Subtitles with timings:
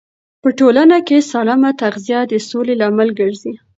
[0.41, 3.53] په ټولنه کې سالمه تغذیه د سولې لامل ګرځي.